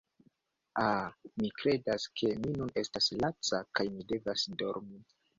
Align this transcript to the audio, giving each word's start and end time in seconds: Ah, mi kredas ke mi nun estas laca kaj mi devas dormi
Ah, 0.83 1.09
mi 1.41 1.49
kredas 1.59 2.07
ke 2.21 2.31
mi 2.45 2.53
nun 2.61 2.71
estas 2.83 3.09
laca 3.25 3.59
kaj 3.81 3.85
mi 3.99 4.07
devas 4.13 4.47
dormi 4.63 4.99